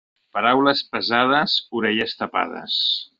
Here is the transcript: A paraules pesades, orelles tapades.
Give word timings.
A 0.29 0.35
paraules 0.37 0.81
pesades, 0.95 1.57
orelles 1.81 2.17
tapades. 2.23 2.81